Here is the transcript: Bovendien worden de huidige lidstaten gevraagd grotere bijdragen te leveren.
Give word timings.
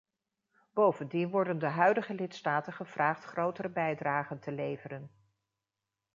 Bovendien 0.73 1.29
worden 1.29 1.59
de 1.59 1.65
huidige 1.65 2.13
lidstaten 2.13 2.73
gevraagd 2.73 3.23
grotere 3.23 3.69
bijdragen 3.69 4.39
te 4.39 4.51
leveren. 4.51 5.11